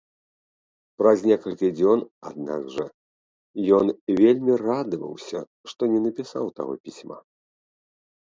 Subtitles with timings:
[1.01, 1.99] Праз некалькі дзён
[2.29, 2.85] аднак жа
[3.79, 3.85] ён
[4.21, 5.39] вельмі радаваўся,
[5.73, 7.19] што не напісаў таго пісьма.